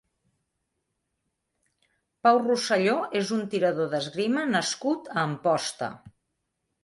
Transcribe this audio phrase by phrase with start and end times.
[2.27, 5.91] Pau Roselló és un tirador d'esgrima nascut a Amposta.